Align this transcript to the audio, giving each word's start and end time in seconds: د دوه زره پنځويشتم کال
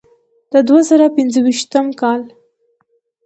د 0.51 0.53
دوه 0.67 0.81
زره 0.89 1.07
پنځويشتم 1.17 1.85
کال 1.99 2.21